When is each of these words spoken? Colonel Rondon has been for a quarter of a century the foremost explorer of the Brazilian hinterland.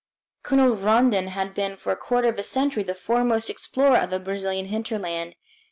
Colonel 0.41 0.75
Rondon 0.77 1.27
has 1.27 1.49
been 1.49 1.77
for 1.77 1.91
a 1.91 1.95
quarter 1.95 2.27
of 2.27 2.39
a 2.39 2.41
century 2.41 2.81
the 2.81 2.95
foremost 2.95 3.51
explorer 3.51 3.97
of 3.97 4.09
the 4.09 4.19
Brazilian 4.19 4.65
hinterland. 4.65 5.35